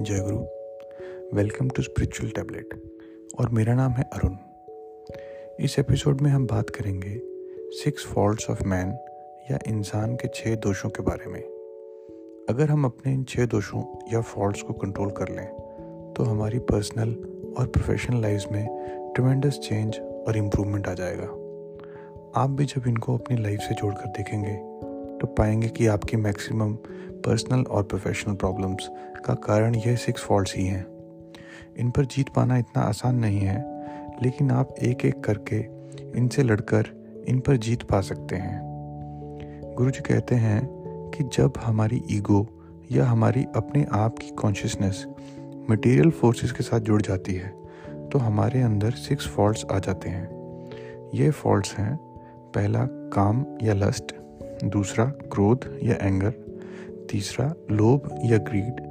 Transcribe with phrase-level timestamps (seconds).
[0.00, 0.38] जय गुरु।
[1.36, 2.74] Welcome to spiritual tablet
[3.38, 4.34] और मेरा नाम है अरुण।
[5.64, 7.20] इस एपिसोड में हम बात करेंगे
[7.76, 8.88] सिक्स फॉल्ट्स ऑफ़ मैन
[9.50, 11.40] या इंसान के छह दोषों के बारे में।
[12.48, 15.46] अगर हम अपने इन छह दोषों या फॉल्ट्स को कंट्रोल कर लें
[16.16, 17.14] तो हमारी पर्सनल
[17.58, 18.66] और प्रोफेशनल लाइफ में
[19.16, 21.28] ट्रमेंडस चेंज और इम्प्रूवमेंट आ जाएगा।
[22.42, 24.56] आप भी जब इनको अपनी लाइफ से जोड़कर देखेंगे
[25.18, 26.76] तो पाएँगे कि आपकी मैक्सिमम
[27.28, 28.88] पर्सनल और प्रोफेशनल प्रॉब्लम्स
[29.24, 30.84] का कारण यह सिक्स फॉल्ट्स ही हैं।
[31.78, 33.58] इन पर जीत पाना इतना आसान नहीं है,
[34.22, 35.56] लेकिन आप एक एक करके
[36.18, 36.86] इनसे लड़कर
[37.28, 38.60] इन पर जीत पा सकते हैं।
[39.76, 40.60] गुरु जी कहते हैं
[41.10, 42.46] कि जब हमारी ईगो
[42.92, 45.04] या हमारी अपने आप की कॉन्शियसनेस
[45.70, 47.52] मटेरियल फोर्सेस के साथ जुड़ जाती है
[48.08, 51.96] तो हमारे अंदर सिक्स फॉल्ट्स आ जाते हैं। ये फॉल्ट्स हैं,
[52.54, 54.14] पहला, काम या लस्ट
[54.64, 56.47] दूसरा, क्रोध या एंगर
[57.10, 58.86] तीसरा, लोभ या ग्रीड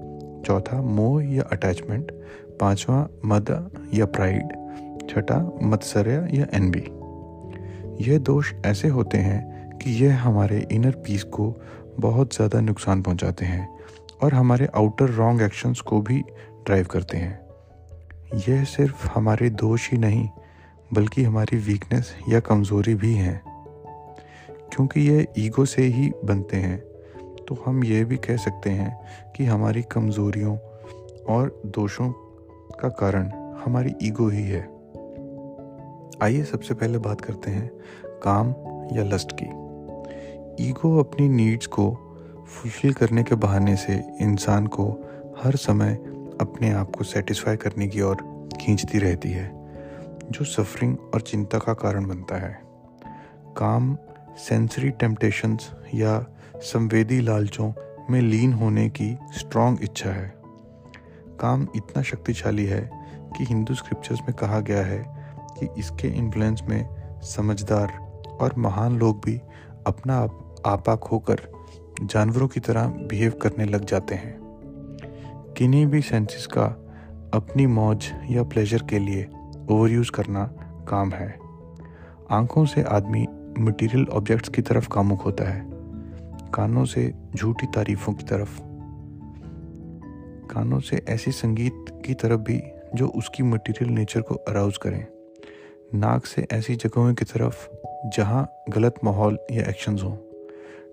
[0.45, 2.11] चौथा, मोह या अटैचमेंट
[2.59, 3.49] पांचवा, मद
[3.93, 4.51] या प्राइड
[5.09, 6.85] छठा, मत्सर्य या एनबी
[8.01, 11.53] यह दोष ऐसे होते हैं कि यह हमारे इनर पीस को
[11.99, 13.67] बहुत ज़्यादा नुकसान पहुंचाते हैं
[14.23, 16.19] और हमारे आउटर रॉन्ग एक्शंस को भी
[16.65, 17.39] ड्राइव करते हैं।
[18.49, 20.27] यह सिर्फ़ हमारे दोष ही नहीं,
[20.93, 23.41] बल्कि हमारी वीकनेस या कमज़ोरी भी हैं,
[24.73, 26.77] क्योंकि ये ईगो से ही बनते हैं।
[27.47, 28.99] तो हम ये भी कह सकते हैं
[29.35, 30.57] कि हमारी कमज़ोरियों
[31.29, 32.09] और दोषों
[32.79, 33.27] का कारण
[33.65, 34.69] हमारी ईगो ही है।
[36.21, 37.71] आइए सबसे पहले बात करते हैं
[38.23, 38.49] काम
[38.97, 39.67] या लस्ट की।
[40.69, 41.97] ईगो अपनी नीड्स को
[42.47, 44.91] फुलफिल करने के बहाने से इंसान को
[45.43, 45.93] हर समय
[46.41, 49.51] अपने आप को सेटिस्फाई करने की ओर खींचती रहती है,
[50.31, 52.61] जो सफरिंग और चिंता का कारण बनता है।
[53.57, 53.97] काम
[54.37, 56.25] सेंसरी टेम्पटेशंस या
[56.61, 57.73] संवेदी लालचों
[58.09, 60.33] में लीन होने की स्ट्रॉन्ग इच्छा है।
[61.39, 62.91] काम इतना शक्तिशाली है
[63.37, 65.05] कि हिंदू स्क्रिप्चर्स में कहा गया है
[65.59, 66.89] कि इसके इन्फ्लुएंस में
[67.21, 67.87] समझदार
[68.41, 69.41] और महान लोग भी
[69.87, 71.41] अपना आप, आपा खोकर
[72.01, 74.39] जानवरों की तरह बिहेव करने लग जाते हैं।
[75.57, 76.65] किन्हीं भी सेंसेस का
[77.33, 79.29] अपनी मौज या प्लेजर के लिए
[79.71, 80.43] ओवर यूज़ करना
[80.89, 81.39] काम है।
[82.31, 83.27] आँखों से आदमी
[83.59, 85.76] मटेरियल ऑब्जेक्ट्स की तरफ़ कामुक होता है।
[86.53, 88.59] कानों से झूठी तारीफों की तरफ़।
[90.47, 92.61] कानों से ऐसी संगीत की तरफ़ भी
[92.95, 95.05] जो उसकी मटेरियल नेचर को अराउज करें।
[95.93, 97.67] नाक से ऐसी जगहों की तरफ़
[98.09, 100.15] जहाँ गलत माहौल या एक्शंस हों।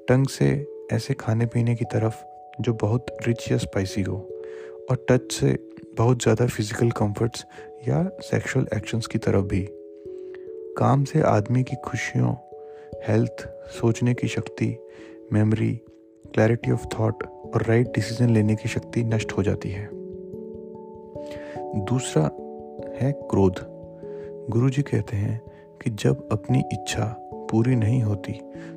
[0.09, 2.15] टंग से ऐसे खाने पीने की तरफ़
[2.61, 4.17] जो बहुत रिच या स्पाइसी हो।
[4.91, 5.59] और टच से
[5.99, 7.47] बहुत ज़्यादा फ़िज़िकल कंफर्ट्स
[7.89, 9.69] या सेक्सुअल एक्शंस की तरफ़ भी।
[10.79, 12.35] काम से आदमी की खुशियों
[13.09, 14.67] हेल्थ सोचने की शक्ति
[15.33, 15.73] मेमोरी
[16.35, 17.23] क्लैरिटी ऑफ़ थॉट
[17.55, 19.89] और राइट डिसीज़न लेने की शक्ति नष्ट हो जाती है।
[21.85, 22.23] दूसरा
[22.97, 23.55] है क्रोध।
[24.51, 25.41] गुरु जी कहते हैं
[25.83, 27.05] कि जब अपनी इच्छा
[27.51, 28.33] पूरी नहीं होती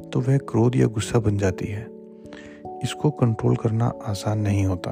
[0.09, 1.88] तो वह क्रोध या गुस्सा बन जाती है।
[2.84, 4.91] इसको कंट्रोल करना आसान नहीं होता।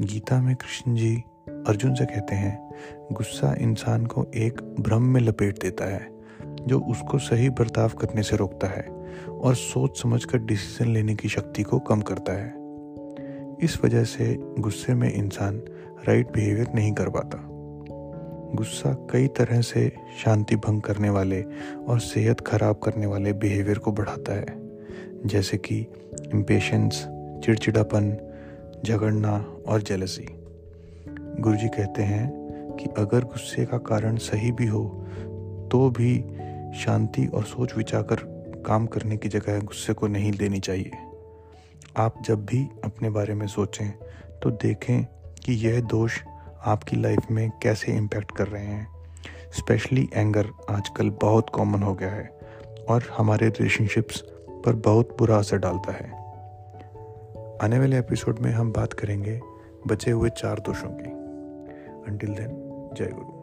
[0.00, 1.16] गीता में कृष्ण जी
[1.48, 2.70] अर्जुन से कहते हैं,
[3.12, 6.08] गुस्सा इंसान को एक भ्रम में लपेट देता है,
[6.60, 8.95] जो उसको सही बर्ताव करने से रोकता है।
[9.28, 12.54] और सोच समझकर डिसीज़न लेने की शक्ति को कम करता है।
[13.62, 15.62] इस वजह से गुस्से में इंसान
[16.08, 17.48] राइट बिहेवियर नहीं कर पाता।
[18.54, 19.92] गुस्सा कई तरह से
[20.24, 21.44] शांति भंग करने वाले
[21.88, 24.46] और सेहत खराब करने वाले बिहेवियर को बढ़ाता है।
[25.26, 25.86] जैसे कि
[26.34, 27.06] इम्पेशंस
[27.44, 28.16] चिड़चिड़ापन,
[28.86, 30.26] झगड़ना और जेलसी
[31.40, 32.30] गुरुजी कहते हैं
[32.76, 34.84] कि अगर गुस्से का कारण सही भी हो
[35.72, 36.24] तो भी
[36.78, 38.16] शांति और सोच विचार कर
[38.66, 40.90] काम करने की जगह गुस्से को नहीं देनी चाहिए।
[41.96, 43.90] आप जब भी अपने बारे में सोचें
[44.42, 45.04] तो देखें
[45.44, 46.20] कि यह दोष
[46.66, 48.86] आपकी लाइफ में कैसे इम्पैक्ट कर रहे हैं।
[49.52, 52.28] स्पेशली एंगर आजकल बहुत कॉमन हो गया है
[52.88, 54.20] और हमारे रिलेशनशिप्स
[54.64, 56.10] पर बहुत बुरा असर डालता है।
[57.62, 59.40] आने वाले एपिसोड में हम बात करेंगे
[59.86, 61.10] बचे हुए चार दोषों की।
[62.10, 62.48] अंटिल देन
[62.98, 63.35] जय गुरु।